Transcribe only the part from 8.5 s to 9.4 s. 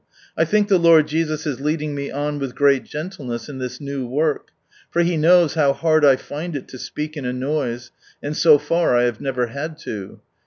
far I have